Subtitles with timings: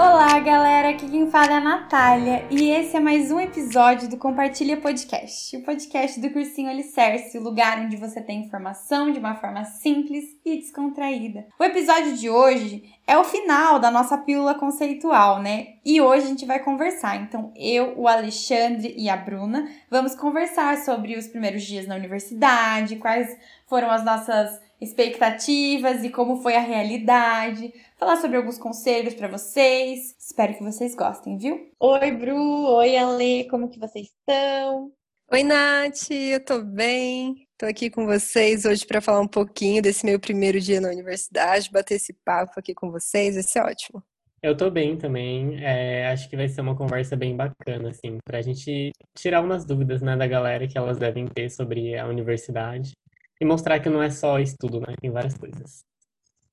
[0.00, 0.90] Olá, galera!
[0.90, 5.56] Aqui quem fala é a Natália e esse é mais um episódio do Compartilha Podcast,
[5.56, 10.24] o podcast do Cursinho Alicerce, o lugar onde você tem informação de uma forma simples
[10.44, 11.48] e descontraída.
[11.58, 15.70] O episódio de hoje é o final da nossa pílula conceitual, né?
[15.84, 17.16] E hoje a gente vai conversar.
[17.16, 22.96] Então, eu, o Alexandre e a Bruna vamos conversar sobre os primeiros dias na universidade,
[22.96, 23.36] quais
[23.66, 30.14] foram as nossas expectativas e como foi a realidade, falar sobre alguns conselhos para vocês.
[30.18, 31.70] Espero que vocês gostem, viu?
[31.80, 34.92] Oi, Bru, oi, Ale, como que vocês estão?
[35.30, 37.46] Oi, Nath, eu tô bem.
[37.58, 41.70] Tô aqui com vocês hoje para falar um pouquinho desse meu primeiro dia na universidade,
[41.70, 44.02] bater esse papo aqui com vocês, vai ser ótimo.
[44.40, 45.62] Eu tô bem também.
[45.62, 50.00] É, acho que vai ser uma conversa bem bacana, assim, pra gente tirar umas dúvidas,
[50.00, 52.92] né, da galera que elas devem ter sobre a universidade
[53.40, 54.94] e mostrar que não é só estudo, né?
[55.00, 55.84] Tem várias coisas.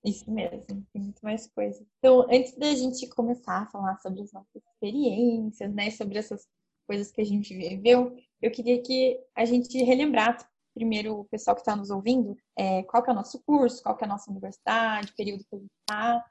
[0.04, 0.62] Isso mesmo,
[0.94, 1.84] tem muito mais coisas.
[1.98, 6.48] Então, antes da gente começar a falar sobre as nossas experiências, né, sobre essas
[6.86, 11.62] coisas que a gente viveu, eu queria que a gente relembrasse primeiro o pessoal que
[11.62, 14.30] está nos ouvindo, é, qual que é o nosso curso, qual que é a nossa
[14.30, 16.26] universidade, período que a gente está.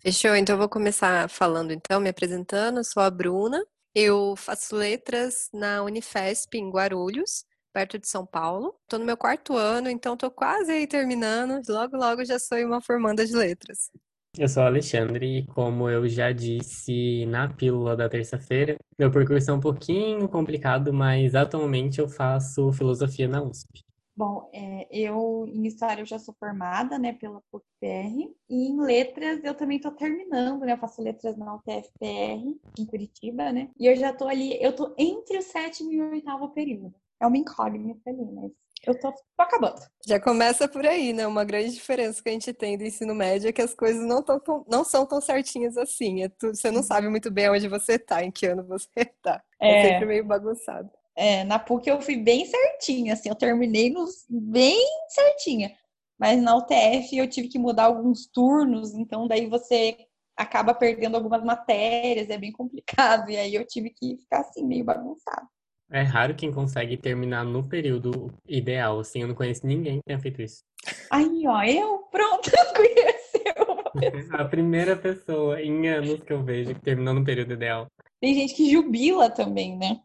[0.00, 3.62] Fechou, então eu vou começar falando então, me apresentando, eu sou a Bruna,
[3.94, 8.74] eu faço letras na Unifesp em Guarulhos, perto de São Paulo.
[8.82, 11.60] Estou no meu quarto ano, então estou quase aí terminando.
[11.68, 13.90] Logo, logo já sou uma formanda de letras.
[14.38, 19.50] Eu sou o Alexandre e, como eu já disse na pílula da terça-feira, meu percurso
[19.50, 23.84] é um pouquinho complicado, mas atualmente eu faço filosofia na USP.
[24.16, 29.42] Bom, é, eu em história eu já sou formada, né, pela PUC-PR, e em letras
[29.42, 33.96] eu também estou terminando, né, eu faço letras na UTF-PR, em Curitiba, né, e eu
[33.96, 38.10] já estou ali, eu estou entre o sétimo e o oitavo período é uma incógnita
[38.10, 38.50] ali, mas
[38.86, 39.80] eu tô, tô, acabando.
[40.06, 41.26] Já começa por aí, né?
[41.26, 44.22] Uma grande diferença que a gente tem do ensino médio é que as coisas não,
[44.22, 46.22] tão, não são tão certinhas assim.
[46.22, 48.88] É tu, você não sabe muito bem onde você tá, em que ano você
[49.22, 49.42] tá.
[49.60, 50.90] É, é sempre meio bagunçado.
[51.14, 55.76] É, na PUC eu fui bem certinha, assim, eu terminei nos, bem certinha.
[56.18, 59.96] Mas na UTF eu tive que mudar alguns turnos, então daí você
[60.36, 63.30] acaba perdendo algumas matérias, é bem complicado.
[63.30, 65.46] E aí eu tive que ficar assim, meio bagunçado.
[65.92, 70.20] É raro quem consegue terminar no período ideal, assim, eu não conheço ninguém que tenha
[70.20, 70.62] feito isso.
[71.10, 77.12] Aí, ó, eu pronto, conheceu A primeira pessoa em anos que eu vejo que terminou
[77.12, 77.88] no período ideal.
[78.20, 80.00] Tem gente que jubila também, né?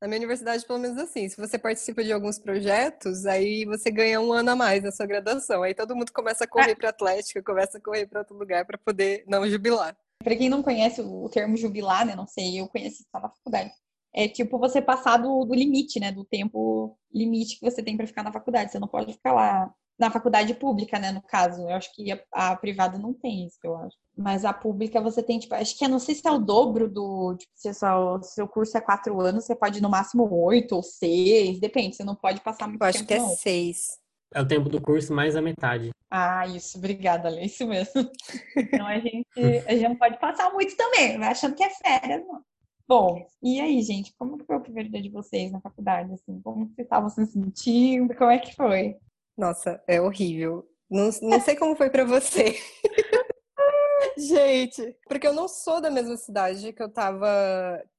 [0.00, 4.20] Na minha universidade, pelo menos assim, se você participa de alguns projetos, aí você ganha
[4.20, 5.62] um ano a mais na sua graduação.
[5.62, 6.76] Aí todo mundo começa a correr ah.
[6.76, 9.94] para Atlética, começa a correr para outro lugar para poder não jubilar.
[10.22, 12.14] Para quem não conhece o termo jubilar, né?
[12.14, 13.70] Não sei, eu conheci só na faculdade
[14.16, 16.10] é tipo você passar do, do limite, né?
[16.10, 18.72] Do tempo limite que você tem para ficar na faculdade.
[18.72, 21.12] Você não pode ficar lá na faculdade pública, né?
[21.12, 23.96] No caso, eu acho que a, a, privada não tem isso, eu acho.
[24.16, 26.88] Mas a pública você tem, tipo, acho que é, não sei se é o dobro
[26.88, 30.74] do, tipo, se o seu curso é quatro anos, você pode ir no máximo oito
[30.74, 32.98] ou seis, depende, você não pode passar muito eu tempo.
[32.98, 33.28] acho que é não.
[33.28, 33.98] seis.
[34.34, 35.90] É o tempo do curso mais a metade.
[36.10, 37.92] Ah, isso, obrigada, Lê, isso mesmo.
[38.56, 39.26] Então a gente,
[39.66, 42.42] a gente não pode passar muito também, vai achando que é férias, não.
[42.88, 46.12] Bom, e aí, gente, como foi o primeiro dia de vocês na faculdade?
[46.12, 48.14] Assim, como vocês estavam se sentindo?
[48.14, 48.96] Como é que foi?
[49.36, 50.64] Nossa, é horrível.
[50.88, 52.56] Não, não sei como foi para você.
[54.16, 57.28] Gente, porque eu não sou da mesma cidade que eu tava,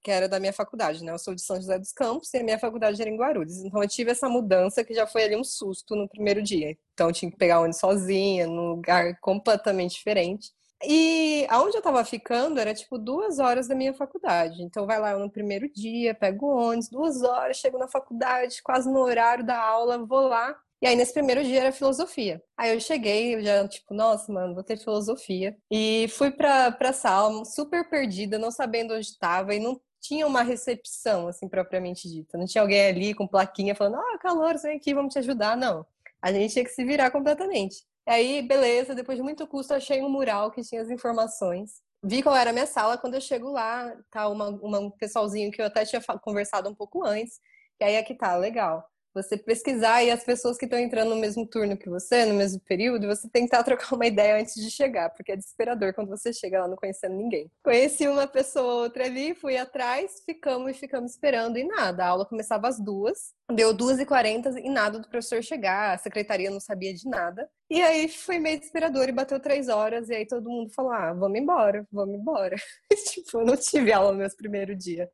[0.02, 1.12] que era da minha faculdade, né?
[1.12, 3.58] Eu sou de São José dos Campos e a minha faculdade era em Guarulhos.
[3.58, 6.76] Então eu tive essa mudança que já foi ali um susto no primeiro dia.
[6.94, 10.52] Então eu tinha que pegar ônibus sozinha, num lugar completamente diferente.
[10.86, 14.62] E aonde eu tava ficando era tipo duas horas da minha faculdade.
[14.62, 18.90] Então vai lá eu no primeiro dia, pego ônibus, duas horas, chego na faculdade, quase
[18.90, 20.56] no horário da aula, vou lá.
[20.82, 22.44] E aí nesse primeiro dia era filosofia.
[22.56, 25.58] Aí eu cheguei, eu já tipo, nossa, mano, vou ter filosofia.
[25.72, 30.44] E fui pra, pra sala, super perdida, não sabendo onde estava e não tinha uma
[30.44, 32.38] recepção, assim, propriamente dita.
[32.38, 35.58] Não tinha alguém ali com plaquinha falando, ah, calor, vem aqui, vamos te ajudar.
[35.58, 35.86] Não.
[36.22, 37.86] A gente tinha que se virar completamente.
[38.08, 41.82] Aí, beleza, depois de muito custo, achei um mural que tinha as informações.
[42.04, 45.52] Vi qual era a minha sala, quando eu chego lá, tá uma, uma, um pessoalzinho
[45.52, 47.40] que eu até tinha conversado um pouco antes.
[47.80, 48.88] E aí aqui tá, legal
[49.22, 52.60] você pesquisar e as pessoas que estão entrando no mesmo turno que você, no mesmo
[52.62, 56.62] período, você tentar trocar uma ideia antes de chegar, porque é desesperador quando você chega
[56.62, 57.52] lá não conhecendo ninguém.
[57.64, 62.06] Conheci uma pessoa ou outra ali, fui atrás, ficamos e ficamos esperando e nada.
[62.06, 65.98] A aula começava às duas, deu duas e quarenta e nada do professor chegar, a
[65.98, 67.50] secretaria não sabia de nada.
[67.70, 71.14] E aí foi meio desesperador e bateu três horas, e aí todo mundo falou: ah,
[71.14, 72.56] vamos embora, vamos embora.
[73.12, 75.10] tipo, eu não tive aula no meu primeiro dia.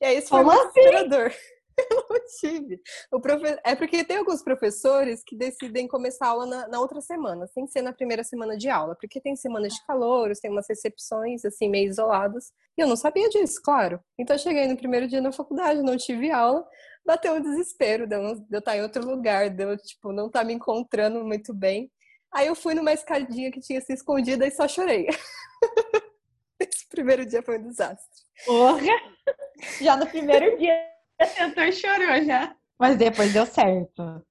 [0.00, 0.72] E aí isso foi Como assim?
[0.74, 1.32] desesperador.
[1.90, 2.80] Eu não tive.
[3.10, 3.58] O profe...
[3.64, 7.66] É porque tem alguns professores que decidem começar a aula na, na, outra semana, sem
[7.66, 11.68] ser na primeira semana de aula, porque tem semanas de calor, tem umas recepções, assim,
[11.68, 12.52] meio isoladas.
[12.76, 14.00] E eu não sabia disso, claro.
[14.18, 16.66] Então eu cheguei no primeiro dia na faculdade, não tive aula,
[17.04, 20.54] bateu um desespero de eu estar em outro lugar, de eu, tipo, não estar me
[20.54, 21.90] encontrando muito bem.
[22.32, 25.06] Aí eu fui numa escadinha que tinha se escondida e só chorei.
[26.58, 28.22] Esse primeiro dia foi um desastre.
[28.44, 28.80] Porra!
[29.80, 32.54] Já no primeiro dia tentou e chorou já.
[32.78, 34.22] Mas depois deu certo.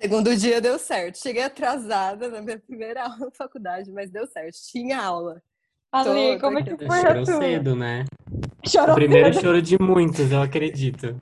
[0.00, 1.18] Segundo dia deu certo.
[1.18, 4.56] Cheguei atrasada na minha primeira aula na faculdade, mas deu certo.
[4.70, 5.42] Tinha aula.
[5.92, 8.04] Ali, como é que foi Chorou cedo, né?
[8.66, 9.42] Chorou o primeiro cedo.
[9.42, 11.20] choro de muitos, eu acredito.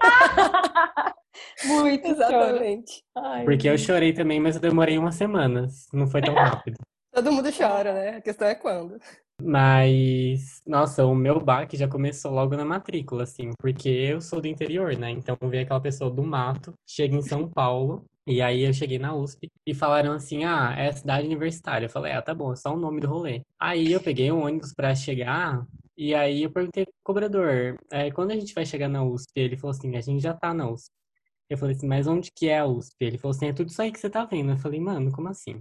[1.66, 3.04] Muito Exatamente.
[3.16, 5.86] Ai, Porque eu chorei também, mas eu demorei umas semanas.
[5.92, 6.78] Não foi tão rápido.
[7.12, 8.08] Todo mundo chora, né?
[8.16, 8.98] A questão é quando.
[9.40, 14.48] Mas, nossa, o meu baque já começou logo na matrícula, assim, porque eu sou do
[14.48, 15.10] interior, né?
[15.10, 19.14] Então veio aquela pessoa do mato, chega em São Paulo, e aí eu cheguei na
[19.14, 21.86] USP e falaram assim: ah, é a cidade universitária.
[21.86, 23.42] Eu falei: ah, tá bom, é só o nome do rolê.
[23.58, 25.64] Aí eu peguei um ônibus pra chegar,
[25.96, 29.30] e aí eu perguntei pro cobrador: é, quando a gente vai chegar na USP?
[29.36, 30.90] Ele falou assim: a gente já tá na USP.
[31.48, 32.96] Eu falei assim: mas onde que é a USP?
[33.00, 34.52] Ele falou assim: é tudo isso aí que você tá vendo.
[34.52, 35.60] Eu falei: mano, como assim?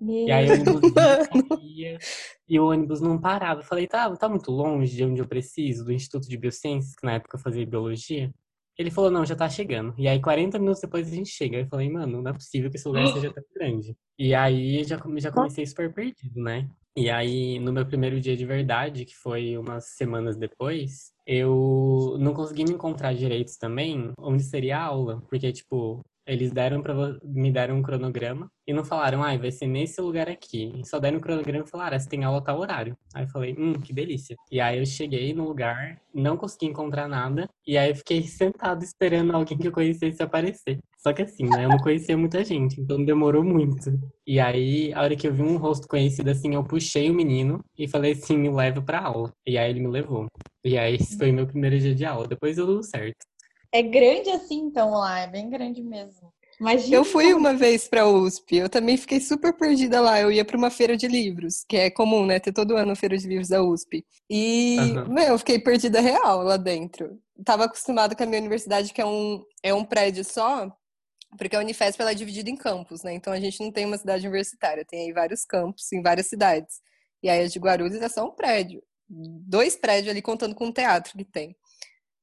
[0.00, 1.98] E aí o ônibus ia,
[2.48, 3.60] e o ônibus não parava.
[3.60, 7.04] Eu falei, tá, tá muito longe de onde eu preciso, do Instituto de Biociências, que
[7.04, 8.32] na época eu fazia biologia.
[8.78, 9.94] Ele falou, não, já tá chegando.
[9.98, 11.58] E aí, 40 minutos depois a gente chega.
[11.58, 13.94] Eu falei, mano, não é possível que esse lugar seja tão grande.
[14.18, 16.66] E aí já, já comecei super perdido, né?
[16.96, 22.34] E aí, no meu primeiro dia de verdade, que foi umas semanas depois, eu não
[22.34, 25.22] consegui me encontrar direito também onde seria a aula.
[25.28, 26.94] Porque, tipo, eles deram para
[27.24, 30.72] me deram um cronograma e não falaram, ai, ah, vai ser nesse lugar aqui.
[30.76, 32.96] E só deram o cronograma e falaram, ah, você tem aula tal horário.
[33.12, 34.36] Aí eu falei, hum, que delícia.
[34.50, 38.84] E aí eu cheguei no lugar, não consegui encontrar nada, e aí eu fiquei sentado
[38.84, 40.78] esperando alguém que eu conhecesse aparecer.
[40.98, 43.90] Só que assim, né, eu não conhecia muita gente, então demorou muito.
[44.26, 47.64] E aí, a hora que eu vi um rosto conhecido assim, eu puxei o menino
[47.76, 49.32] e falei assim, me leva pra aula.
[49.46, 50.26] E aí ele me levou.
[50.64, 53.29] E aí esse foi meu primeiro dia de aula, depois deu tudo certo.
[53.72, 55.20] É grande assim, então, lá.
[55.20, 56.32] É bem grande mesmo.
[56.60, 60.20] Imagina eu fui uma vez para a USP, eu também fiquei super perdida lá.
[60.20, 62.38] Eu ia para uma feira de livros, que é comum, né?
[62.38, 64.04] Ter todo ano a feira de livros da USP.
[64.28, 65.14] E, uhum.
[65.14, 67.18] meu, eu fiquei perdida real lá dentro.
[67.44, 70.70] Tava acostumada com a minha universidade, que é um, é um prédio só,
[71.38, 73.14] porque a Unifesp ela é dividida em campos, né?
[73.14, 76.80] Então a gente não tem uma cidade universitária, tem aí vários campos em várias cidades.
[77.22, 78.82] E aí a de Guarulhos é só um prédio.
[79.08, 81.56] Dois prédios ali contando com o teatro que tem.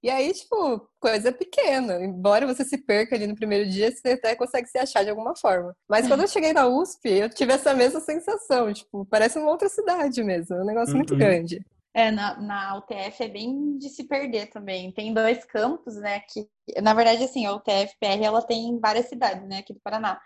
[0.04, 2.04] E aí, tipo, coisa pequena.
[2.04, 5.36] Embora você se perca ali no primeiro dia, você até consegue se achar de alguma
[5.36, 5.76] forma.
[5.90, 8.72] Mas quando eu cheguei na USP, eu tive essa mesma sensação.
[8.72, 10.56] Tipo, parece uma outra cidade mesmo.
[10.56, 11.00] É um negócio uhum.
[11.00, 11.66] muito grande.
[11.94, 14.92] É, na, na UTF é bem de se perder também.
[14.92, 16.20] Tem dois campos, né?
[16.20, 16.48] Que,
[16.80, 19.58] na verdade, assim, a UTF-PR, ela tem várias cidades, né?
[19.58, 20.22] Aqui do Paraná.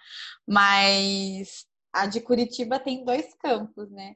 [0.46, 4.16] Mas a de Curitiba tem dois campos, né?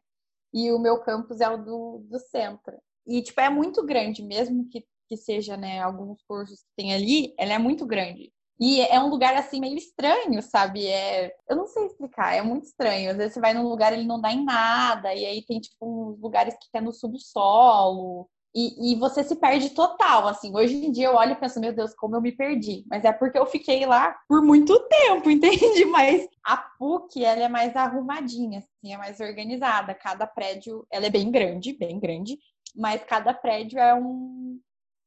[0.54, 2.78] E o meu campus é o do, do centro.
[3.08, 7.34] E, tipo, é muito grande, mesmo que que seja, né, alguns cursos que tem ali,
[7.38, 8.31] ela é muito grande.
[8.60, 10.88] E é um lugar assim meio estranho, sabe?
[10.88, 13.12] É, eu não sei explicar, é muito estranho.
[13.12, 15.78] Às vezes você vai num lugar ele não dá em nada, e aí tem tipo
[15.81, 18.30] uns lugares que é no subsolo.
[18.57, 20.56] E, e você se perde total, assim.
[20.56, 22.86] Hoje em dia eu olho e penso, meu Deus, como eu me perdi.
[22.90, 25.84] Mas é porque eu fiquei lá por muito tempo, entende?
[25.86, 29.94] Mas a PUC, ela é mais arrumadinha, assim, é mais organizada.
[29.94, 32.39] Cada prédio, ela é bem grande, bem grande.
[32.74, 34.58] Mas cada prédio é um,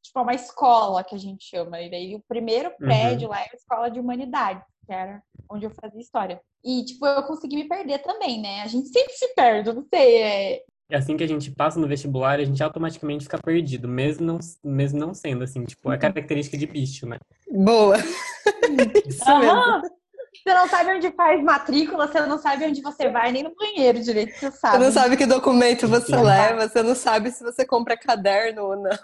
[0.09, 1.79] tipo, é uma escola que a gente chama.
[1.81, 3.33] E daí o primeiro prédio uhum.
[3.33, 6.41] lá é a escola de humanidade, que era onde eu fazia história.
[6.63, 8.61] E, tipo, eu consegui me perder também, né?
[8.61, 10.17] A gente sempre se perde, eu não sei.
[10.17, 10.63] É...
[10.91, 14.39] É assim que a gente passa no vestibular, a gente automaticamente fica perdido, mesmo não,
[14.63, 15.99] mesmo não sendo assim, tipo, é uhum.
[15.99, 17.17] característica de bicho, né?
[17.51, 17.95] Boa!
[19.05, 19.98] Isso mesmo.
[20.43, 24.01] Você não sabe onde faz matrícula, você não sabe onde você vai, nem no banheiro
[24.01, 24.77] direito, você sabe.
[24.77, 26.23] Você não sabe que documento você Sim.
[26.23, 28.97] leva, você não sabe se você compra caderno ou não.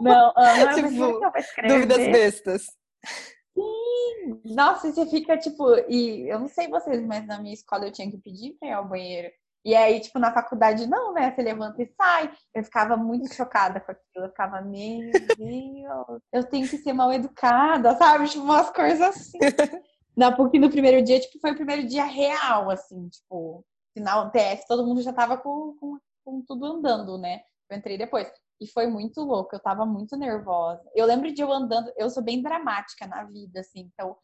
[0.00, 1.20] Não, não tipo,
[1.66, 2.66] dúvidas bestas.
[3.54, 4.40] Sim!
[4.44, 8.10] Nossa, você fica tipo, e eu não sei vocês, mas na minha escola eu tinha
[8.10, 9.30] que pedir pra ir ao banheiro.
[9.64, 11.32] E aí, tipo, na faculdade, não, né?
[11.34, 12.30] Você levanta e sai.
[12.54, 14.26] Eu ficava muito chocada com aquilo.
[14.26, 18.28] Eu ficava, meu Deus, eu tenho que ser mal educada, sabe?
[18.28, 19.38] Tipo, umas coisas assim.
[20.16, 24.66] Na PUC, no primeiro dia, tipo, foi o primeiro dia real, assim, tipo, final TF,
[24.66, 27.42] todo mundo já tava com, com, com tudo andando, né?
[27.68, 28.30] Eu entrei depois.
[28.60, 30.82] E foi muito louco, eu tava muito nervosa.
[30.94, 34.16] Eu lembro de eu andando, eu sou bem dramática na vida, assim, então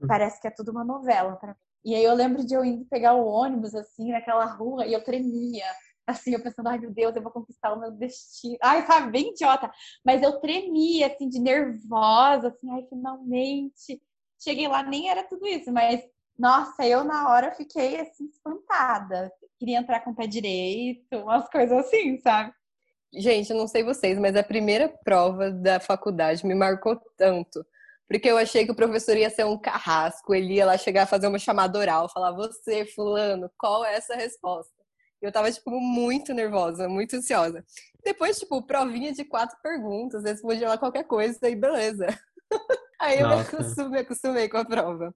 [0.00, 0.06] hum.
[0.08, 1.58] parece que é tudo uma novela para mim.
[1.84, 5.02] E aí eu lembro de eu indo pegar o ônibus, assim, naquela rua, e eu
[5.02, 5.64] tremia.
[6.06, 8.56] Assim, eu pensando, ai meu Deus, eu vou conquistar o meu destino.
[8.62, 9.70] Ai, sabe, bem idiota.
[10.04, 14.00] Mas eu tremia, assim, de nervosa, assim, ai, finalmente.
[14.38, 16.02] Cheguei lá, nem era tudo isso, mas,
[16.38, 19.32] nossa, eu na hora fiquei, assim, espantada.
[19.58, 22.52] Queria entrar com o pé direito, umas coisas assim, sabe?
[23.12, 27.64] Gente, eu não sei vocês, mas a primeira prova da faculdade me marcou tanto.
[28.06, 31.06] Porque eu achei que o professor ia ser um carrasco, ele ia lá chegar a
[31.06, 34.72] fazer uma chamada oral, falar, você, fulano, qual é essa resposta?
[35.20, 37.64] Eu tava, tipo, muito nervosa, muito ansiosa.
[38.04, 42.06] Depois, tipo, provinha de quatro perguntas, respondia lá qualquer coisa e beleza.
[42.98, 45.14] Aí eu me acostumei, me acostumei, com a prova.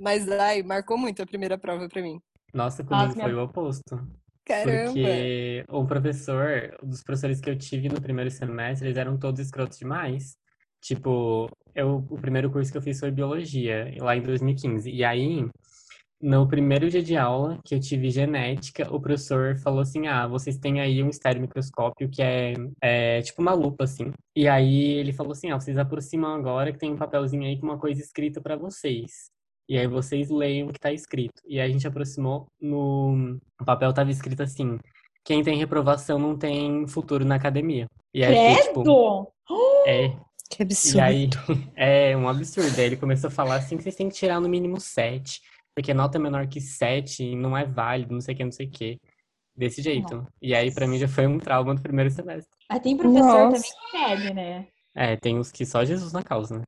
[0.00, 2.20] Mas, ai, marcou muito a primeira prova pra mim.
[2.54, 3.42] Nossa, comigo Nossa, foi minha...
[3.42, 4.08] o oposto.
[4.44, 4.92] Caramba!
[4.92, 9.78] Porque o professor, dos professores que eu tive no primeiro semestre, eles eram todos escrotos
[9.78, 10.38] demais.
[10.80, 14.90] Tipo, eu, o primeiro curso que eu fiz foi biologia, lá em 2015.
[14.90, 15.46] E aí,
[16.20, 20.58] no primeiro dia de aula, que eu tive genética, o professor falou assim: Ah, vocês
[20.58, 24.12] têm aí um estereomicroscópio que é, é tipo uma lupa, assim.
[24.34, 27.66] E aí ele falou assim: Ah, vocês aproximam agora que tem um papelzinho aí com
[27.66, 29.30] uma coisa escrita para vocês.
[29.68, 31.42] E aí vocês leiam o que tá escrito.
[31.46, 34.78] E aí a gente aproximou, no o papel tava escrito assim:
[35.24, 37.86] Quem tem reprovação não tem futuro na academia.
[38.12, 38.80] E aí, Credo!
[38.80, 39.32] Tipo,
[39.86, 40.16] é,
[40.50, 40.98] que absurdo.
[40.98, 41.28] E aí,
[41.76, 42.76] é um absurdo.
[42.78, 45.40] Aí ele começou a falar assim que vocês têm que tirar no mínimo 7,
[45.78, 48.70] porque nota menor que 7 não é válido, não sei o que, não sei o
[48.70, 49.00] que.
[49.54, 50.16] Desse jeito.
[50.16, 50.28] Nossa.
[50.42, 52.50] E aí, pra mim, já foi um trauma do primeiro semestre.
[52.68, 53.56] Mas tem professor Nossa.
[53.56, 54.66] também que pede, né?
[54.92, 56.64] É, tem uns que só Jesus na causa, né?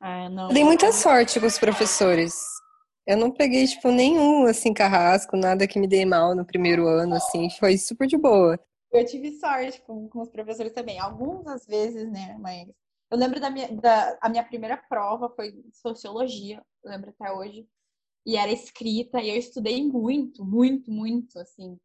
[0.00, 0.48] Ah, não.
[0.48, 2.34] Dei muita sorte com os professores.
[3.06, 7.14] Eu não peguei, tipo, nenhum, assim, carrasco, nada que me dei mal no primeiro ano,
[7.14, 7.48] assim.
[7.60, 8.58] Foi super de boa.
[8.90, 10.98] Eu tive sorte com, com os professores também.
[10.98, 12.36] Alguns, às vezes, né?
[12.40, 12.66] Mas
[13.08, 17.64] eu lembro da minha, da, a minha primeira prova foi sociologia, eu lembro até hoje.
[18.28, 21.78] E era escrita, e eu estudei muito, muito, muito, assim.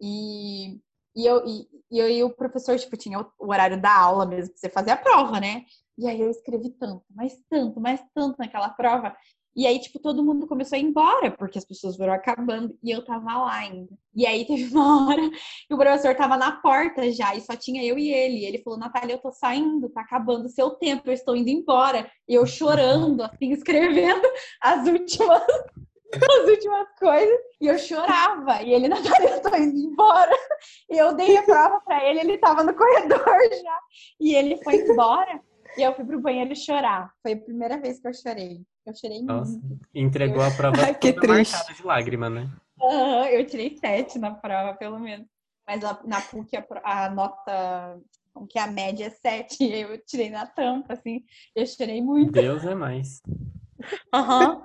[0.00, 0.80] E,
[1.16, 4.24] e, eu, e, e, eu, e o professor, tipo, tinha o, o horário da aula
[4.24, 5.64] mesmo, pra você fazer a prova, né?
[5.98, 9.16] E aí eu escrevi tanto, mais tanto, mais tanto naquela prova.
[9.54, 12.90] E aí, tipo, todo mundo começou a ir embora, porque as pessoas foram acabando e
[12.90, 13.90] eu tava lá ainda.
[14.14, 17.84] E aí teve uma hora que o professor tava na porta já e só tinha
[17.84, 18.38] eu e ele.
[18.38, 21.50] E ele falou: Natália, eu tô saindo, tá acabando o seu tempo, eu estou indo
[21.50, 22.10] embora.
[22.26, 24.26] E eu chorando, assim, escrevendo
[24.60, 25.42] as últimas.
[26.12, 28.62] As últimas coisas, e eu chorava.
[28.62, 30.36] E ele, Natália, eu tô indo embora.
[30.90, 33.78] E eu dei a prova pra ele, ele tava no corredor já.
[34.20, 35.40] E ele foi embora.
[35.74, 37.10] E eu fui pro banheiro chorar.
[37.22, 38.60] Foi a primeira vez que eu chorei.
[38.84, 39.86] Eu chorei Nossa, muito.
[39.94, 41.52] Entregou a prova Ai, que triste.
[41.52, 42.50] marcada de lágrima, né?
[42.80, 45.26] Uhum, eu tirei sete na prova, pelo menos.
[45.66, 48.00] Mas na PUC a, a nota,
[48.48, 51.24] que a média é sete, eu tirei na tampa, assim.
[51.54, 52.32] Eu chorei muito.
[52.32, 53.22] Deus é mais.
[54.12, 54.56] Aham.
[54.56, 54.62] Uhum.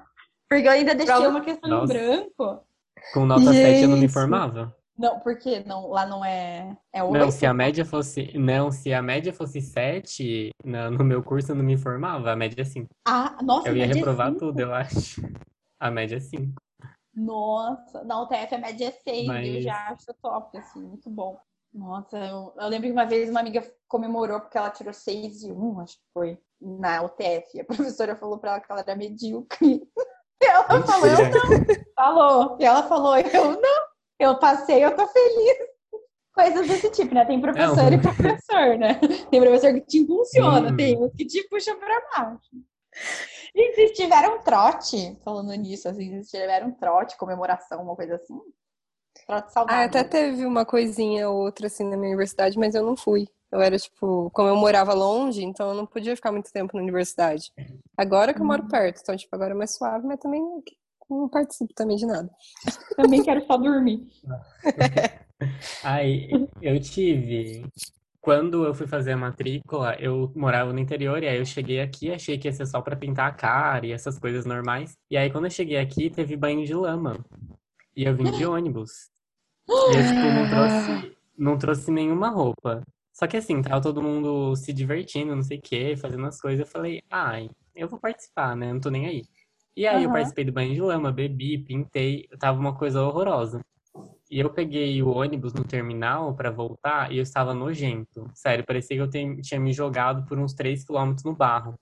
[0.49, 1.93] Porque eu ainda deixei uma questão Nossa.
[1.93, 2.63] em branco.
[3.13, 3.73] Com nota Gente.
[3.73, 4.75] 7 eu não me informava.
[4.97, 6.75] Não, porque não, lá não é.
[6.91, 7.13] é 8.
[7.13, 8.35] Não, se a média fosse.
[8.37, 12.31] Não, se a média fosse 7, no, no meu curso eu não me informava.
[12.31, 12.87] A média é 5.
[13.07, 15.21] Ah, nossa, Eu ia é reprovar é tudo, eu acho.
[15.79, 16.51] A média é 5.
[17.13, 19.47] Nossa, na UTF a média é 6, Mas...
[19.47, 21.39] eu já acho top, assim, muito bom.
[21.73, 25.51] Nossa, eu, eu, lembro que uma vez uma amiga comemorou porque ela tirou 6 e
[25.51, 27.59] 1, acho que foi, na UTF.
[27.59, 29.81] A professora falou pra ela que ela era medíocre.
[30.39, 30.85] E ela Mentira.
[30.85, 31.83] falou, eu não.
[31.95, 32.57] Falou.
[32.59, 33.86] E ela falou, eu não
[34.19, 35.57] eu passei, eu tô feliz.
[36.33, 37.25] Coisas desse tipo, né?
[37.25, 38.99] Tem professor e professor, né?
[39.31, 40.77] Tem professor que te impulsiona, hum.
[40.77, 42.51] tem uns que te puxa pra baixo.
[43.55, 48.39] E se tiveram trote, falando nisso, assim, se tiveram trote, comemoração, uma coisa assim?
[49.25, 49.81] Trote saudável.
[49.81, 53.27] Ah, até teve uma coisinha ou outra, assim, na minha universidade, mas eu não fui.
[53.51, 56.83] Eu era, tipo, como eu morava longe, então eu não podia ficar muito tempo na
[56.83, 57.51] universidade.
[57.97, 58.69] Agora que eu moro uhum.
[58.69, 60.43] perto, então, tipo, agora é mais suave, mas também
[61.09, 62.29] não participo também de nada.
[62.95, 64.07] Também quero só dormir.
[65.83, 66.29] Aí,
[66.61, 67.65] eu tive.
[68.19, 72.11] Quando eu fui fazer a matrícula, eu morava no interior e aí eu cheguei aqui,
[72.11, 74.97] achei que ia ser só pra pintar a cara e essas coisas normais.
[75.09, 77.23] E aí, quando eu cheguei aqui, teve banho de lama.
[77.95, 79.09] E eu vim de ônibus.
[79.69, 82.83] E eu, tipo, não trouxe, não trouxe nenhuma roupa.
[83.13, 86.59] Só que assim, tava todo mundo se divertindo, não sei o quê, fazendo as coisas.
[86.59, 88.73] Eu falei, ai, eu vou participar, né?
[88.73, 89.23] Não tô nem aí.
[89.77, 90.03] E aí uhum.
[90.05, 93.63] eu participei do banho de lama, bebi, pintei, tava uma coisa horrorosa.
[94.29, 98.27] E eu peguei o ônibus no terminal para voltar e eu estava nojento.
[98.33, 101.75] Sério, parecia que eu tinha me jogado por uns 3 quilômetros no barro.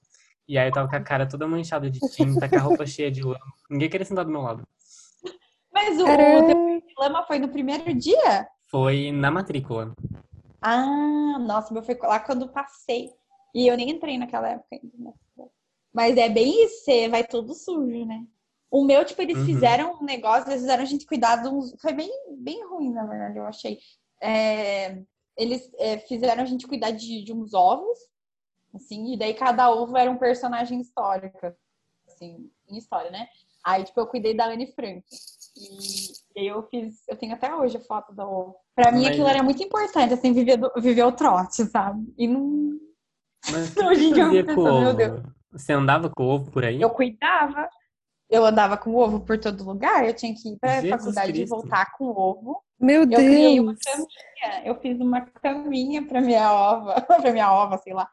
[0.46, 3.10] E aí eu tava com a cara toda manchada de tinta, com a roupa cheia
[3.10, 3.40] de lama.
[3.70, 4.68] Ninguém queria sentar do meu lado.
[5.74, 8.46] Mas o, o de lama foi no primeiro dia?
[8.70, 9.96] Foi na matrícula.
[10.62, 13.10] Ah, nossa, meu foi lá quando passei.
[13.54, 15.14] E eu nem entrei naquela época ainda.
[15.96, 18.26] Mas é bem isso, vai todo sujo, né?
[18.70, 19.46] O meu, tipo, eles uhum.
[19.46, 21.74] fizeram um negócio, eles fizeram a gente cuidar de uns.
[21.82, 23.80] Foi bem, bem ruim, na verdade, eu achei.
[24.22, 25.02] é,
[25.38, 27.98] eles é, fizeram a gente cuidar de, de uns ovos,
[28.74, 31.38] assim, e daí cada ovo era um personagem histórico,
[32.08, 33.28] assim, em história, né?
[33.64, 35.04] Aí, tipo, eu cuidei da Anne Frank.
[35.58, 38.56] E eu fiz, eu tenho até hoje a foto da ovo.
[38.76, 42.14] Pra mim Mas- aquilo era muito importante, assim, viver, do- viver o trote, sabe?
[42.18, 42.78] E não.
[43.50, 44.94] Mas o que Hoje em dia eu fazia fico com o pensando, meu?
[44.94, 45.36] Deus.
[45.56, 46.82] Você andava com o ovo por aí?
[46.82, 47.68] Eu cuidava.
[48.30, 51.30] Eu andava com o ovo por todo lugar, eu tinha que ir pra Jesus faculdade
[51.30, 51.50] e Cristo.
[51.50, 52.62] voltar com o ovo.
[52.80, 53.84] Meu Eu criei uma Deus!
[53.86, 58.10] caminha, eu fiz uma caminha pra minha ova, pra minha ova, sei lá.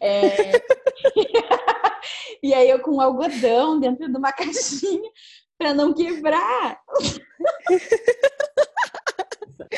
[0.00, 0.52] É,
[2.42, 5.10] e aí eu com algodão dentro de uma caixinha
[5.58, 6.80] pra não quebrar.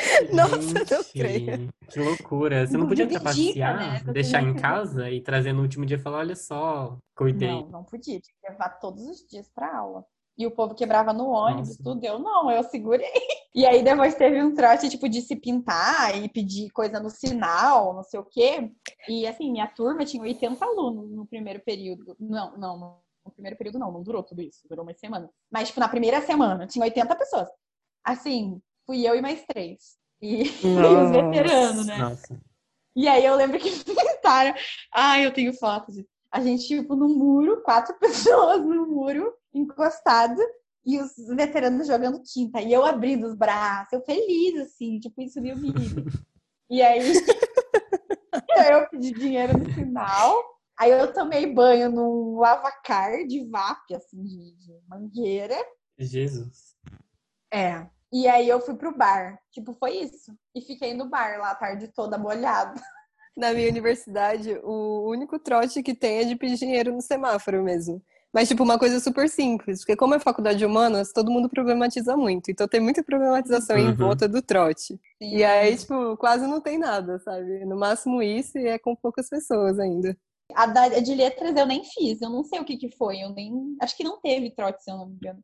[0.33, 1.69] Nossa, não creio.
[1.89, 2.65] Que loucura.
[2.65, 4.13] Você não podia Inclusive dica, trapacear, né?
[4.13, 7.49] Deixar em casa e trazer no último dia e falar, olha só, cuidei.
[7.49, 10.05] Não, não podia, tinha que levar todos os dias pra aula.
[10.37, 11.83] E o povo quebrava no ônibus, Nossa.
[11.83, 12.03] tudo.
[12.03, 13.07] Eu não, eu segurei.
[13.51, 17.95] E aí depois teve um trote, tipo, de se pintar e pedir coisa no sinal,
[17.95, 18.71] não sei o quê.
[19.07, 22.15] E assim, minha turma tinha 80 alunos no primeiro período.
[22.19, 25.29] Não, não, no no primeiro período não, não durou tudo isso, durou uma semana.
[25.51, 27.47] Mas, tipo, na primeira semana, tinha 80 pessoas.
[28.03, 29.99] Assim, fui eu e mais três.
[30.19, 31.97] E, e os veteranos, né?
[31.99, 32.41] Nossa.
[32.95, 34.55] E aí eu lembro que pintaram.
[34.91, 35.93] Ai, eu tenho fotos.
[35.93, 40.41] de- A gente, tipo, no muro, quatro pessoas no muro, encostado,
[40.83, 42.59] e os veteranos jogando tinta.
[42.61, 46.03] E eu abrindo os braços, eu feliz, assim, tipo, isso me humilha.
[46.67, 46.99] E aí
[48.71, 50.43] eu pedi dinheiro no final.
[50.79, 55.55] Aí eu tomei banho num lavacar de VAP, assim, de mangueira.
[55.99, 56.75] Jesus.
[57.53, 57.85] É.
[58.11, 59.39] E aí eu fui pro bar.
[59.51, 60.33] Tipo, foi isso.
[60.55, 62.79] E fiquei no bar lá a tarde toda molhada.
[63.37, 68.01] Na minha universidade, o único trote que tem é de pedir dinheiro no semáforo mesmo.
[68.33, 72.15] Mas, tipo, uma coisa super simples, porque como é faculdade de humanas, todo mundo problematiza
[72.15, 72.51] muito.
[72.51, 73.95] Então tem muita problematização em Uhum.
[73.95, 74.99] volta do trote.
[75.19, 77.65] E aí, tipo, quase não tem nada, sabe?
[77.65, 80.15] No máximo isso e é com poucas pessoas ainda.
[80.53, 83.19] A da a de letras eu nem fiz, eu não sei o que que foi,
[83.23, 83.75] eu nem.
[83.81, 85.43] Acho que não teve trote, se eu não me engano.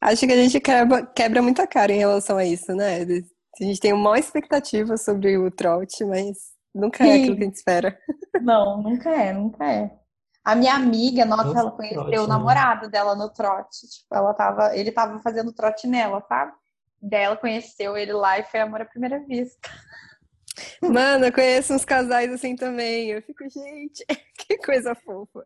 [0.00, 3.00] Acho que a gente quebra, quebra muita cara em relação a isso, né?
[3.60, 6.36] A gente tem uma maior expectativa sobre o trote, mas
[6.74, 7.20] nunca é Sim.
[7.20, 7.98] aquilo que a gente espera.
[8.42, 9.90] Não, nunca é, nunca é.
[10.44, 12.28] A minha amiga, nossa, Nossa, ela conheceu trote, o né?
[12.28, 13.88] namorado dela no trote.
[13.88, 16.52] Tipo, ela tava, ele tava fazendo trote nela, sabe?
[17.00, 19.70] Daí ela conheceu ele lá e foi amor à primeira vista.
[20.82, 23.10] Mano, eu conheço uns casais assim também.
[23.10, 24.04] Eu fico, gente,
[24.36, 25.44] que coisa fofa.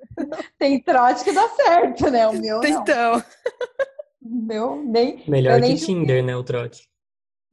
[0.59, 2.27] Tem trote que dá certo, né?
[2.27, 2.69] O meu não.
[2.69, 3.23] Então,
[3.98, 3.98] O
[4.29, 5.29] meu nem.
[5.29, 6.89] Melhor nem que Tinder, né, o trote.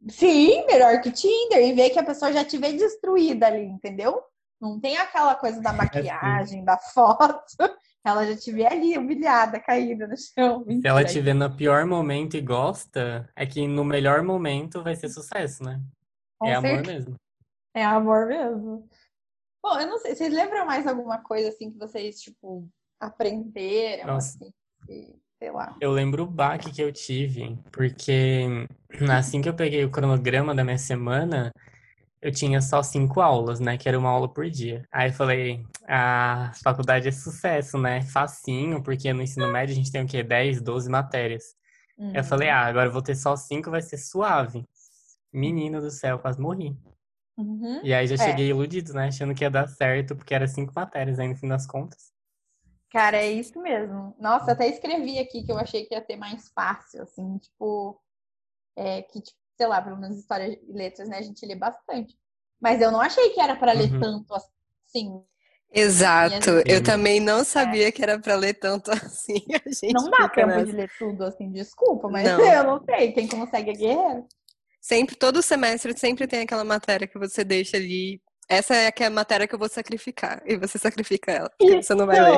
[0.10, 4.22] Sim, melhor que Tinder e ver que a pessoa já te vê destruída ali, entendeu?
[4.62, 7.56] Não tem aquela coisa da maquiagem, da foto.
[8.06, 10.64] Ela já te vê ali, humilhada, caída no chão.
[10.64, 11.06] Se ela Mentira.
[11.06, 15.64] te vê no pior momento e gosta, é que no melhor momento vai ser sucesso,
[15.64, 15.82] né?
[16.38, 17.16] Com É amor mesmo.
[17.74, 18.88] É amor mesmo.
[19.60, 24.38] Bom, eu não sei, vocês lembram mais alguma coisa assim que vocês, tipo, aprenderam, Nossa.
[24.38, 24.54] assim,
[24.86, 25.76] que, sei lá.
[25.80, 28.68] Eu lembro o baque que eu tive, porque
[29.12, 31.52] assim que eu peguei o cronograma da minha semana,
[32.20, 33.78] eu tinha só cinco aulas, né?
[33.78, 34.84] Que era uma aula por dia.
[34.92, 38.02] Aí eu falei, a faculdade é sucesso, né?
[38.02, 40.24] Facinho, porque no ensino médio a gente tem o quê?
[40.24, 41.44] 10, 12 matérias.
[42.14, 44.66] Eu falei, ah, agora eu vou ter só cinco, vai ser suave.
[45.32, 46.76] Menino do céu, quase morri.
[47.38, 47.82] Uhum.
[47.84, 48.18] E aí já É.
[48.18, 49.08] cheguei iludido, né?
[49.08, 52.15] Achando que ia dar certo, porque era cinco matérias aí no fim das contas.
[52.92, 54.16] Cara, é isso mesmo.
[54.20, 58.02] Nossa, eu até escrevi aqui que eu achei que ia ter mais fácil, assim, tipo,
[58.76, 62.18] é, que, tipo, sei lá, pelo menos história e letras, né, a gente lê bastante.
[62.62, 64.00] Mas eu não achei que era para ler Uhum.
[64.00, 65.24] tanto assim.
[65.74, 66.52] exato.
[66.66, 69.44] E Eu também não sabia que era pra ler tanto assim.
[69.54, 70.66] A gente Não dá tempo nessa.
[70.66, 72.40] de ler tudo, assim, desculpa, mas Não.
[72.40, 73.12] eu não sei.
[73.12, 74.26] Quem consegue é guerreiro.
[74.82, 78.22] Sempre, todo semestre, sempre tem aquela matéria que você deixa ali.
[78.48, 80.42] Essa é a é a matéria que eu vou sacrificar.
[80.46, 81.50] E você sacrifica ela.
[81.58, 82.38] Porque você não vai ler.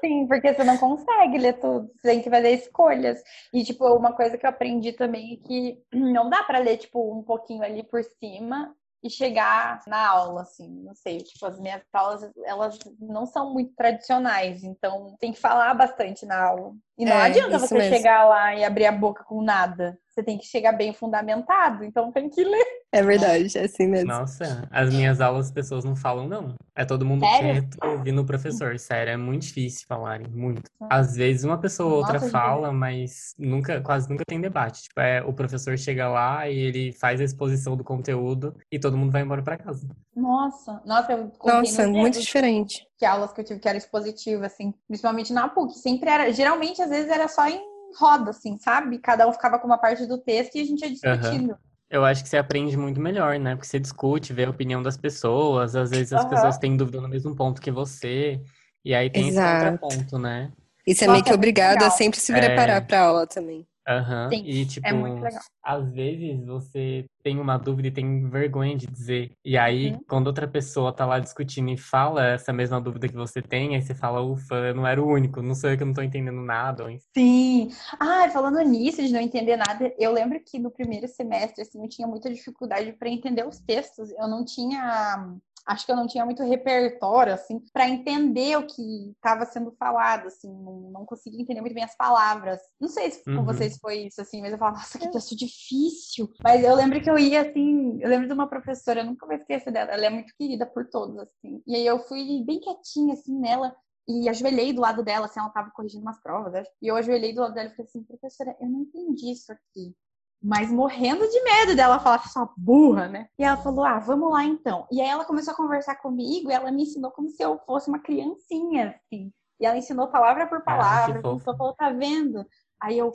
[0.00, 3.20] Sim, porque você não consegue ler tudo, você tem que fazer escolhas.
[3.52, 7.12] E, tipo, uma coisa que eu aprendi também é que não dá pra ler, tipo,
[7.18, 11.18] um pouquinho ali por cima e chegar na aula, assim, não sei.
[11.18, 16.44] Tipo, as minhas aulas, elas não são muito tradicionais, então tem que falar bastante na
[16.46, 16.72] aula.
[16.96, 17.96] E não É, adianta isso você mesmo.
[17.96, 19.98] chegar lá e abrir a boca com nada.
[20.18, 22.66] Você tem que chegar bem fundamentado, então tem que ler.
[22.90, 24.08] É verdade, é assim mesmo.
[24.08, 26.54] Nossa, as minhas aulas as pessoas não falam, não.
[26.74, 27.62] É todo mundo Sério?
[27.62, 28.76] quieto ouvindo o professor.
[28.80, 30.62] Sério, é muito difícil falarem, muito.
[30.90, 34.84] Às vezes uma pessoa ou outra Nossa, fala, mas nunca, quase nunca tem debate.
[34.84, 38.96] Tipo, é, o professor chega lá e ele faz a exposição do conteúdo e todo
[38.96, 39.86] mundo vai embora pra casa.
[40.16, 42.84] Nossa, nossa, eu Nossa, nos muito diferente.
[42.96, 46.82] que aulas que eu tive que era expositiva, assim, principalmente na PUC, sempre era, geralmente
[46.82, 48.98] às vezes era só em roda, assim, sabe?
[48.98, 51.56] Cada um ficava com uma parte do texto e a gente ia discutindo.
[51.90, 53.54] Eu acho que você aprende muito melhor, né?
[53.54, 56.30] Porque você discute, vê a opinião das pessoas, às vezes as Aham.
[56.30, 58.42] pessoas têm dúvida no mesmo ponto que você,
[58.84, 59.64] e aí tem esse Exato.
[59.64, 60.52] contraponto, né?
[60.86, 62.38] E você é meio que é obrigado a sempre se É.
[62.38, 63.66] preparar pra aula também.
[63.88, 64.28] Aham.
[64.28, 65.40] Sim, E, tipo, é muito legal.
[65.62, 69.32] às vezes você tem uma dúvida e tem vergonha de dizer.
[69.42, 70.00] E aí, Uhum.
[70.06, 73.80] quando outra pessoa tá lá discutindo e fala essa mesma dúvida que você tem, aí
[73.82, 76.42] você fala, ufa, eu não era o único, não sou eu que não tô entendendo
[76.42, 76.84] nada.
[77.16, 77.70] Sim.
[77.98, 81.88] Ah, falando nisso, de não entender nada, eu lembro que no primeiro semestre, assim, eu
[81.88, 84.10] tinha muita dificuldade para entender os textos.
[84.12, 85.34] Eu não tinha,
[85.68, 90.26] acho que eu não tinha muito repertório, assim, para entender o que estava sendo falado,
[90.26, 92.58] assim, não, não conseguia entender muito bem as palavras.
[92.80, 93.44] Não sei se com Uhum.
[93.44, 96.30] vocês foi isso, assim, mas eu falava, nossa, que texto difícil.
[96.42, 99.36] Mas eu lembro que eu ia, assim, eu lembro de uma professora, eu nunca vou
[99.36, 101.62] esquecer dela, ela é muito querida por todos, assim.
[101.66, 103.76] E aí eu fui bem quietinha, assim, nela.
[104.08, 106.70] E ajoelhei do lado dela, assim, ela tava corrigindo umas provas, acho.
[106.80, 109.94] E eu ajoelhei do lado dela e falei assim, professora, eu não entendi isso aqui.
[110.40, 113.28] Mas morrendo de medo dela falar, sua burra, né?
[113.38, 114.86] E ela falou, ah, vamos lá então.
[114.90, 117.88] E aí ela começou a conversar comigo e ela me ensinou como se eu fosse
[117.88, 119.32] uma criancinha, assim.
[119.60, 121.28] E ela ensinou palavra por palavra, que fofo.
[121.44, 122.46] começou a falar, tá vendo?
[122.80, 123.12] Aí eu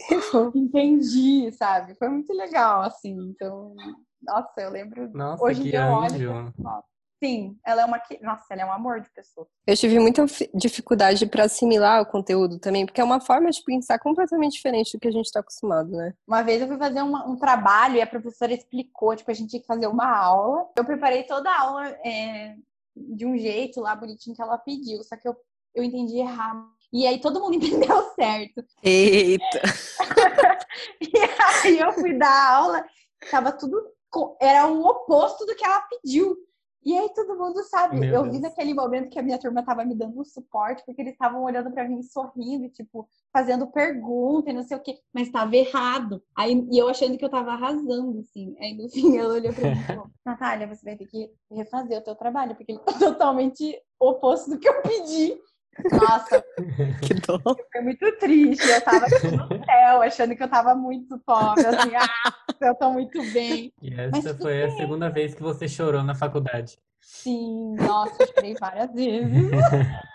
[0.53, 1.95] entendi, sabe?
[1.95, 3.15] Foi muito legal, assim.
[3.29, 3.73] Então,
[4.21, 5.09] nossa, eu lembro.
[5.13, 6.05] Nossa, Hoje que dia eu olho.
[6.05, 6.33] anjo.
[6.45, 6.87] penso, Nossa,
[7.23, 7.99] sim, ela é uma.
[7.99, 9.47] que- Nossa, ela é um amor de pessoa.
[9.65, 13.63] Eu tive muita fi- dificuldade para assimilar o conteúdo também, porque é uma forma de
[13.63, 16.13] pensar completamente diferente do que a gente está acostumado, né?
[16.27, 19.49] Uma vez eu fui fazer uma- um trabalho e a professora explicou, tipo, a gente
[19.49, 20.69] tinha que fazer uma aula.
[20.77, 22.55] Eu preparei toda a aula é,
[22.95, 25.35] de um jeito lá bonitinho que ela pediu, só que eu,
[25.73, 26.67] eu entendi errado.
[26.91, 28.63] E aí todo mundo entendeu certo.
[28.83, 29.61] Eita!
[31.01, 31.17] E
[31.67, 32.83] aí eu fui dar aula,
[33.29, 33.79] tava tudo.
[34.39, 36.35] Era o oposto do que ela pediu.
[36.85, 38.35] E aí todo mundo sabe, Meu eu Deus.
[38.35, 41.43] vi naquele momento que a minha turma tava me dando um suporte, porque eles estavam
[41.43, 46.21] olhando pra mim sorrindo, tipo, fazendo pergunta e não sei o quê, mas tava errado.
[46.35, 48.55] Aí, e eu achando que eu tava arrasando, assim.
[48.59, 51.97] Aí no fim ela olhou pra mim e falou, Natália, você vai ter que refazer
[51.99, 55.37] o teu trabalho, porque ele tá totalmente oposto do que eu pedi.
[55.91, 56.43] Nossa,
[57.01, 57.39] Que dó!
[57.71, 58.67] foi muito triste.
[58.67, 62.91] Eu tava aqui no céu, achando que eu tava muito top, assim, ah, eu tô
[62.91, 63.71] muito bem.
[63.81, 64.77] E Mas essa tudo foi a bem.
[64.77, 66.77] segunda vez que você chorou na faculdade.
[67.01, 69.51] Sim, nossa, eu chorei várias vezes.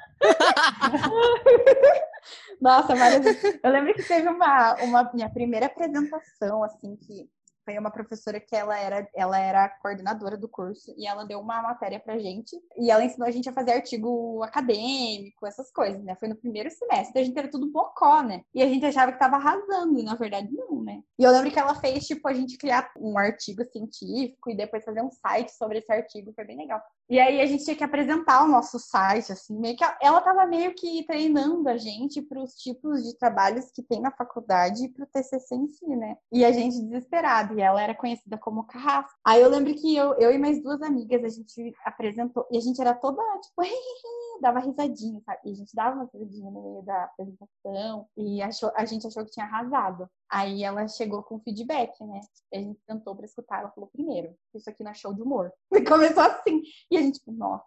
[2.61, 3.59] Nossa, várias vezes.
[3.63, 7.29] Eu lembro que teve uma, uma minha primeira apresentação, assim, que
[7.69, 11.61] foi uma professora que ela era, ela era coordenadora do curso e ela deu uma
[11.61, 16.17] matéria pra gente e ela ensinou a gente a fazer artigo acadêmico, essas coisas, né?
[16.19, 18.41] Foi no primeiro semestre, a gente era tudo bocó, né?
[18.55, 21.03] E a gente achava que tava arrasando, e na verdade não, né?
[21.19, 24.83] E eu lembro que ela fez, tipo, a gente criar um artigo científico e depois
[24.83, 26.81] fazer um site sobre esse artigo, foi bem legal.
[27.11, 30.47] E aí a gente tinha que apresentar o nosso site, assim, meio que ela tava
[30.47, 34.89] meio que treinando a gente para os tipos de trabalhos que tem na faculdade e
[34.93, 36.19] para o TCC em si, né?
[36.31, 39.19] E a gente desesperado, e ela era conhecida como Carrasco.
[39.25, 42.61] Aí eu lembro que eu, eu e mais duas amigas, a gente apresentou, e a
[42.61, 43.63] gente era toda, tipo,
[44.43, 45.41] dava risadinha, sabe?
[45.47, 49.25] E a gente dava uma risadinha no meio da apresentação, e achou, a gente achou
[49.25, 50.09] que tinha arrasado.
[50.31, 52.21] Aí ela chegou com feedback, né?
[52.53, 55.23] E a gente tentou para escutar, ela falou, primeiro, isso aqui não é show de
[55.23, 55.53] humor.
[55.73, 56.63] E começou assim.
[56.91, 57.65] E a gente, tipo, nossa.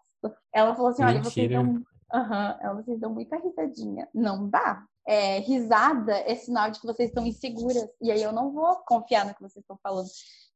[0.52, 1.82] Ela falou assim: olha, vocês dão.
[2.12, 4.08] Ela, vocês dão muita risadinha.
[4.14, 4.84] Não dá.
[5.04, 7.88] É, risada é sinal de que vocês estão inseguras.
[8.00, 10.08] E aí eu não vou confiar no que vocês estão falando.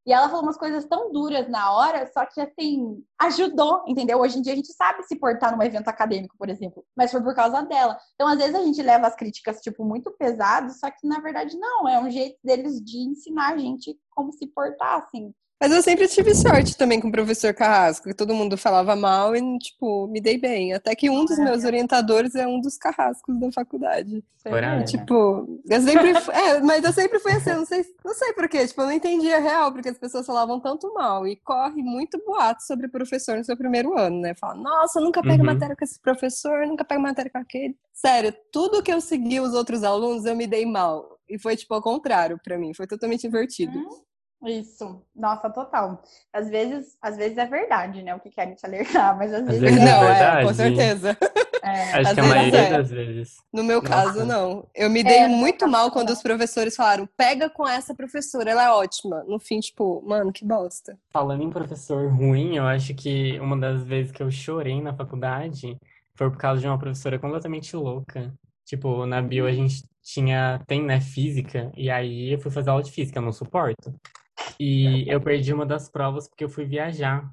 [0.06, 4.20] E ela falou umas coisas tão duras na hora, só que assim, ajudou, entendeu?
[4.20, 7.20] Hoje em dia a gente sabe se portar num evento acadêmico, por exemplo, mas foi
[7.20, 7.98] por causa dela.
[8.14, 11.58] Então, às vezes, a gente leva as críticas, tipo, muito pesadas, só que na verdade
[11.58, 15.34] não, é um jeito deles de ensinar a gente como se portar, assim.
[15.58, 19.34] Mas eu sempre tive sorte também com o professor Carrasco, que todo mundo falava mal
[19.34, 20.74] e, tipo, me dei bem.
[20.74, 24.22] Até que um dos meus orientadores é um dos carrascos da faculdade.
[24.44, 24.78] Coragem.
[24.80, 24.84] né?
[24.84, 28.80] Tipo, eu sempre é, mas eu sempre fui assim, não sei, não sei porquê, tipo,
[28.82, 32.86] eu não entendia real, porque as pessoas falavam tanto mal, e corre muito boato sobre
[32.86, 34.34] professor no seu primeiro ano, né?
[34.34, 35.46] Fala, nossa, eu nunca pego Uhum.
[35.46, 37.76] matéria com esse professor, nunca pego matéria com aquele.
[37.92, 41.18] Sério, tudo que eu segui os outros alunos, eu me dei mal.
[41.28, 43.76] E foi, tipo, ao contrário pra mim, foi totalmente invertido.
[43.76, 43.88] Hum,
[44.44, 46.02] Isso, nossa, total.
[46.32, 48.14] Às vezes, às vezes é verdade, né?
[48.14, 50.56] O que querem te alertar, mas às vezes, vezes Não, é é, com verdade.
[50.56, 51.18] certeza.
[51.62, 51.82] é.
[51.82, 52.70] Acho Às que a vezes maioria é.
[52.78, 53.36] das vezes.
[53.52, 53.94] No meu Nossa.
[53.94, 54.66] caso, não.
[54.74, 56.14] Eu me dei É, muito mal quando não.
[56.14, 59.24] os professores falaram, pega com essa professora, ela é ótima.
[59.24, 60.98] No fim, tipo, mano, que bosta.
[61.10, 65.76] Falando em professor ruim, eu acho que uma das vezes que eu chorei na faculdade
[66.14, 68.32] foi por causa de uma professora completamente louca.
[68.66, 72.82] Tipo, na bio a gente tinha, tem, né, física, e aí eu fui fazer aula
[72.82, 73.92] de física, eu não suporto.
[74.58, 77.30] E eu perdi uma das provas porque eu fui viajar.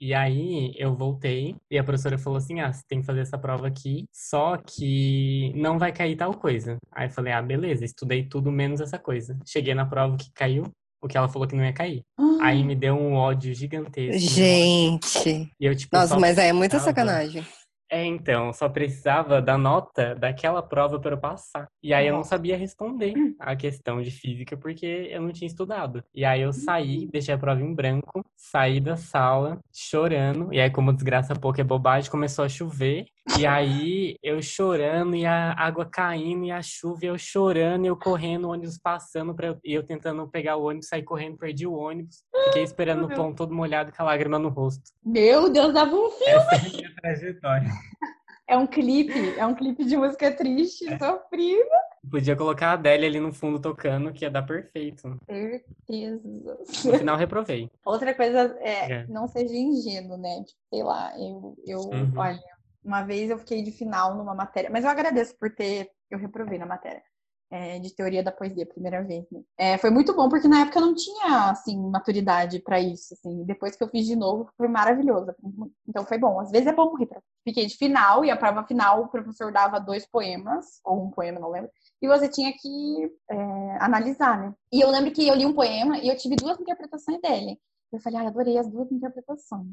[0.00, 3.38] E aí eu voltei e a professora falou assim: ah, você tem que fazer essa
[3.38, 6.76] prova aqui, só que não vai cair tal coisa.
[6.92, 9.38] Aí eu falei: ah, beleza, estudei tudo menos essa coisa.
[9.46, 10.64] Cheguei na prova que caiu
[11.00, 12.02] o que ela falou que não ia cair.
[12.40, 14.18] Aí me deu um ódio gigantesco.
[14.18, 15.50] Gente.
[15.60, 17.46] E eu, tipo, Nossa, mas aí é muita sacanagem.
[17.94, 21.68] É, então, só precisava da nota daquela prova para eu passar.
[21.80, 26.02] E aí eu não sabia responder a questão de física porque eu não tinha estudado.
[26.12, 30.52] E aí eu saí, deixei a prova em branco, saí da sala chorando.
[30.52, 33.06] E aí, como desgraça pouco é bobagem, começou a chover.
[33.38, 37.88] E aí eu chorando e a água caindo e a chuva, e eu chorando, e
[37.88, 41.38] eu correndo, o ônibus passando, pra eu, e eu tentando pegar o ônibus, saí correndo,
[41.38, 42.22] perdi o ônibus.
[42.46, 43.16] Fiquei esperando Meu.
[43.16, 44.82] pão todo molhado com a lágrima no rosto.
[45.02, 46.32] Meu Deus, dava um filme.
[46.32, 47.68] Essa é a minha trajetória.
[48.46, 51.64] É um clipe, é um clipe de música triste, sofrida.
[52.10, 55.18] Podia colocar a Adélia ali no fundo tocando, que ia dar perfeito.
[55.24, 56.58] Certeza.
[56.84, 57.70] No final, reprovei.
[57.86, 59.06] Outra coisa é, É.
[59.08, 60.44] não seja ingênuo, né?
[60.44, 62.12] Tipo, sei lá, eu, eu Uhum.
[62.18, 62.38] olha,
[62.84, 66.58] uma vez eu fiquei de final numa matéria, mas eu agradeço por ter, eu reprovei
[66.58, 67.02] na matéria.
[67.50, 69.24] é, de teoria da poesia, primeira vez.
[69.30, 69.40] né?
[69.56, 73.44] É, foi muito bom, porque na época eu não tinha, assim, maturidade pra isso, assim.
[73.44, 75.32] Depois que eu fiz de novo, foi maravilhoso.
[75.42, 75.72] muito.
[75.88, 76.40] Então foi bom.
[76.40, 77.22] Às vezes é bom reprovar.
[77.44, 81.38] Fiquei de final, e a prova final, o professor dava dois poemas, ou um poema,
[81.38, 81.70] não lembro.
[82.02, 83.36] E você tinha que é,
[83.80, 84.54] analisar, né?
[84.72, 87.58] E eu lembro que eu li um poema e eu tive duas interpretações dele.
[87.92, 89.68] Eu falei, ai, adorei as duas interpretações.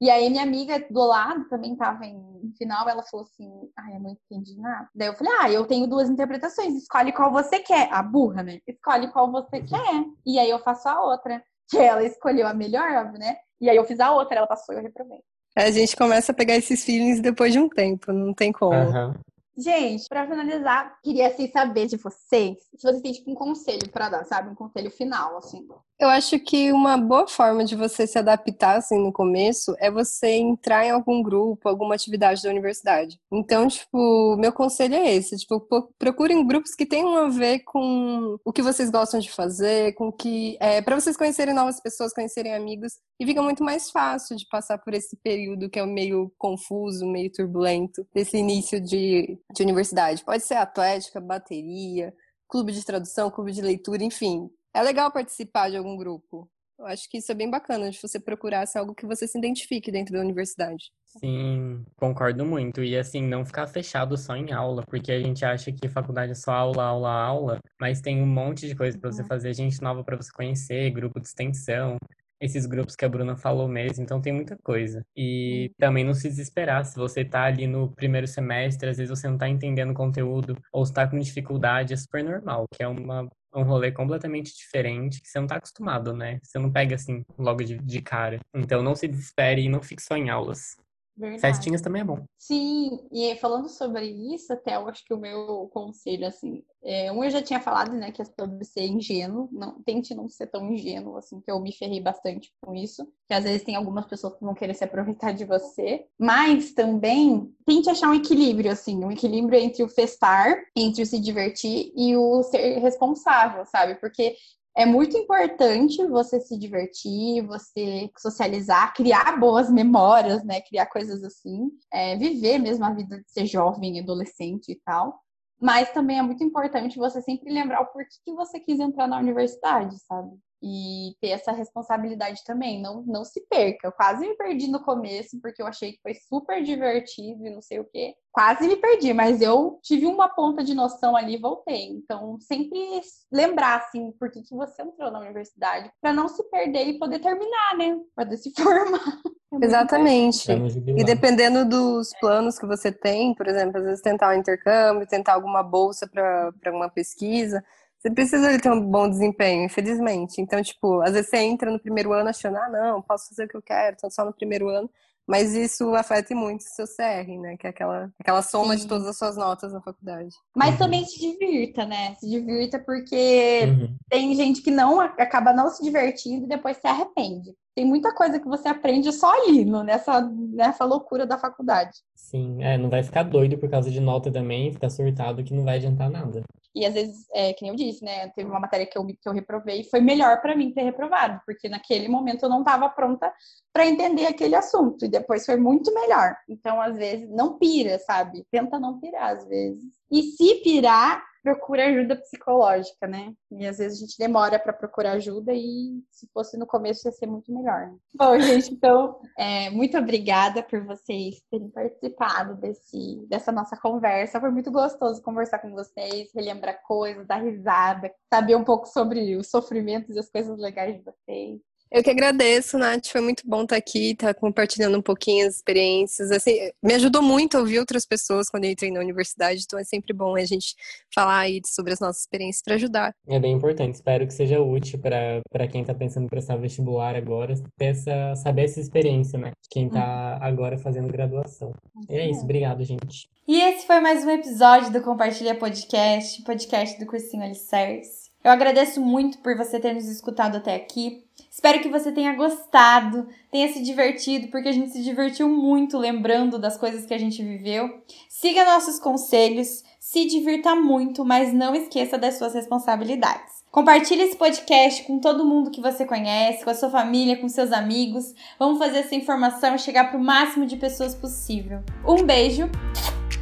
[0.00, 4.00] E aí minha amiga do lado também estava em final, ela falou assim, ai, eu
[4.00, 4.88] não entendi nada.
[4.94, 7.92] Daí eu falei, ah, eu tenho duas interpretações, escolhe qual você quer.
[7.92, 8.60] A burra, né?
[8.66, 10.04] Escolhe qual você quer.
[10.24, 11.42] E aí eu faço a outra.
[11.68, 13.36] Que ela escolheu a melhor, óbvio, né?
[13.60, 15.18] E aí eu fiz a outra, ela passou e eu reprovei.
[15.56, 18.74] A gente começa a pegar esses feelings depois de um tempo, não tem como.
[18.74, 19.14] Aham.
[19.58, 24.08] Gente, pra finalizar, queria assim saber de vocês, se vocês têm tipo um conselho pra
[24.10, 24.50] dar, sabe?
[24.50, 25.66] Um conselho final, assim.
[25.98, 30.28] Eu acho que uma boa forma de você se adaptar assim no começo é você
[30.32, 33.18] entrar em algum grupo, alguma atividade da universidade.
[33.32, 38.36] Então, tipo, meu conselho é esse, tipo, pro- procurem grupos que tenham a ver com
[38.44, 42.54] o que vocês gostam de fazer, com que é, para vocês conhecerem novas pessoas, conhecerem
[42.54, 47.06] amigos, e fica muito mais fácil de passar por esse período que é meio confuso,
[47.06, 50.24] meio turbulento desse início de, de universidade.
[50.24, 52.12] Pode ser atlética, bateria,
[52.48, 54.48] clube de tradução, clube de leitura, enfim.
[54.74, 56.48] É legal participar de algum grupo.
[56.78, 59.90] Eu acho que isso é bem bacana, de você procurar algo que você se identifique
[59.90, 60.92] dentro da universidade.
[61.18, 62.84] Sim, concordo muito.
[62.84, 66.34] E assim, não ficar fechado só em aula, porque a gente acha que faculdade é
[66.34, 69.28] só aula, aula, aula, mas tem um monte de coisa pra você Uhum.
[69.28, 71.96] fazer, gente nova pra você conhecer, grupo de extensão,
[72.40, 75.04] esses grupos que a Bruna falou mesmo, então tem muita coisa.
[75.16, 79.28] E também não se desesperar, se você tá ali no primeiro semestre, às vezes você
[79.28, 83.28] não tá entendendo o conteúdo, ou está com dificuldade, é super normal, que é uma,
[83.54, 86.38] um rolê completamente diferente, que você não tá acostumado, né?
[86.42, 88.38] Você não pega assim logo de, de cara.
[88.54, 90.76] Então não se desespere e não fique só em aulas.
[91.16, 91.40] Verdade.
[91.40, 92.24] Festinhas também é bom.
[92.36, 97.24] Sim, e falando sobre isso, até eu acho que o meu conselho, assim, é, um
[97.24, 100.70] eu já tinha falado, né, que é sobre ser ingênuo, não, tente não ser tão
[100.70, 104.34] ingênuo, assim, que eu me ferrei bastante com isso, que às vezes tem algumas pessoas
[104.34, 109.10] que vão querer se aproveitar de você, mas também tente achar um equilíbrio, assim, um
[109.10, 113.94] equilíbrio entre o festar, entre o se divertir e o ser responsável, sabe?
[113.94, 114.36] Porque
[114.76, 120.60] é muito importante você se divertir, você socializar, criar boas memórias, né?
[120.60, 125.18] Criar coisas assim, é, viver mesmo a vida de ser jovem, adolescente e tal.
[125.58, 129.18] Mas também é muito importante você sempre lembrar o porquê que você quis entrar na
[129.18, 130.36] universidade, sabe?
[130.62, 132.80] E ter essa responsabilidade também.
[132.80, 133.86] Não, não se perca.
[133.86, 137.60] Eu quase me perdi no começo, porque eu achei que foi super divertido e não
[137.60, 138.14] sei o quê.
[138.32, 141.88] Quase me perdi, mas eu tive uma ponta de noção ali e voltei.
[141.90, 143.00] Então, sempre
[143.32, 147.18] lembrar, assim, por que, que você entrou na universidade, para não se perder e poder
[147.18, 147.98] terminar, né?
[148.14, 149.20] Poder se formar.
[149.62, 150.50] É Exatamente.
[150.50, 155.34] E dependendo dos planos que você tem, por exemplo, às vezes tentar um intercâmbio, tentar
[155.34, 157.64] alguma bolsa para alguma pesquisa,
[158.06, 160.40] você precisa de ter um bom desempenho, infelizmente.
[160.40, 163.48] Então, tipo, às vezes você entra no primeiro ano achando, ah, não, posso fazer o
[163.48, 164.88] que eu quero, tô só no primeiro ano.
[165.26, 167.56] Mas isso afeta muito o seu CR, né?
[167.56, 168.88] Que é aquela, aquela soma de Sim.
[168.88, 170.32] todas as suas notas na faculdade.
[170.54, 170.78] Mas Uhum.
[170.78, 172.14] também se divirta, né?
[172.14, 173.96] Se divirta porque Uhum.
[174.08, 177.56] tem gente que não acaba não se divertindo e depois se arrepende.
[177.76, 181.98] Tem muita coisa que você aprende só ali, no- nessa, nessa loucura da faculdade.
[182.14, 185.62] Sim, é, não vai ficar doido por causa de nota também, ficar surtado que não
[185.62, 186.42] vai adiantar nada.
[186.74, 188.28] E às vezes, é, que nem eu disse, né?
[188.30, 191.38] Teve uma matéria que eu, que eu reprovei e foi melhor para mim ter reprovado,
[191.44, 193.30] porque naquele momento eu não estava pronta
[193.74, 195.04] para entender aquele assunto.
[195.04, 196.34] E depois foi muito melhor.
[196.48, 198.46] Então, às vezes, não pira, sabe?
[198.50, 199.84] Tenta não pirar, às vezes.
[200.10, 203.32] E se pirar, procura ajuda psicológica, né?
[203.52, 207.12] E às vezes a gente demora para procurar ajuda e se fosse no começo ia
[207.12, 207.86] ser muito melhor.
[207.86, 207.96] Né?
[208.16, 214.40] Bom, gente, então, é, muito obrigada por vocês terem participado desse, dessa nossa conversa.
[214.40, 219.48] Foi muito gostoso conversar com vocês, relembrar coisas, dar risada, saber um pouco sobre os
[219.48, 221.60] sofrimentos e as coisas legais de vocês.
[221.90, 223.06] Eu que agradeço, Nath.
[223.06, 226.30] Foi muito bom estar aqui, estar compartilhando um pouquinho as experiências.
[226.30, 229.84] Assim, me ajudou muito a ouvir outras pessoas quando eu entrei na universidade, então é
[229.84, 230.74] sempre bom a gente
[231.14, 233.14] falar aí sobre as nossas experiências para ajudar.
[233.28, 233.94] É bem importante.
[233.94, 238.80] Espero que seja útil para quem está pensando em prestar vestibular agora, essa, saber essa
[238.80, 239.52] experiência, né?
[239.70, 241.72] Quem está agora fazendo graduação.
[242.08, 242.42] E é isso.
[242.42, 243.28] Obrigado, gente.
[243.46, 248.26] E esse foi mais um episódio do Compartilha Podcast, podcast do Cursinho Alicerce.
[248.42, 251.25] Eu agradeço muito por você ter nos escutado até aqui.
[251.56, 256.58] Espero que você tenha gostado, tenha se divertido, porque a gente se divertiu muito lembrando
[256.58, 258.02] das coisas que a gente viveu.
[258.28, 263.64] Siga nossos conselhos, se divirta muito, mas não esqueça das suas responsabilidades.
[263.70, 267.72] Compartilhe esse podcast com todo mundo que você conhece, com a sua família, com seus
[267.72, 268.34] amigos.
[268.58, 271.82] Vamos fazer essa informação chegar para o máximo de pessoas possível.
[272.06, 272.70] Um beijo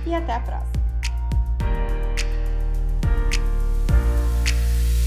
[0.06, 0.73] e até a próxima!